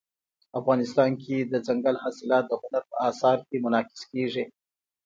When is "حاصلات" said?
2.03-2.43